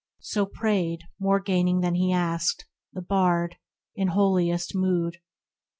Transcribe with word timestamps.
"So' 0.31 0.47
prayed, 0.47 1.01
more 1.19 1.39
gaining 1.39 1.81
than 1.81 1.93
he 1.93 2.11
asked, 2.11 2.65
the 2.91 3.03
Bard— 3.03 3.57
In 3.95 4.07
holiest 4.07 4.73
mood. 4.73 5.17